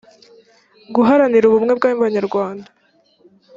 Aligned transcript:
guharanira 0.95 1.45
ubumwe 1.47 1.73
bw’abanyarwanda 1.79 2.69